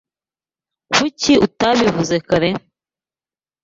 Kuki 0.93 1.33
utabivuze 1.45 2.15
kare? 2.27 2.49